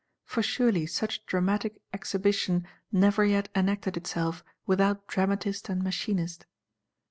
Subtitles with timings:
[0.25, 6.47] For surely such dramatic exhibition never yet enacted itself without Dramatist and Machinist.